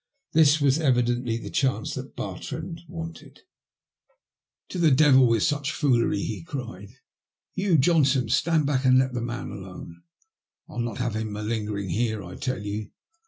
[0.33, 3.35] This was evidently the chance Bartram wanted.
[3.35, 6.89] 10 THE LUST OF HATB." To the devil with such foolery," he cried,"
[7.53, 10.01] You, Johnstone, stand back and let the man alone.
[10.67, 12.89] I'll not have him malingering here, I tell yon.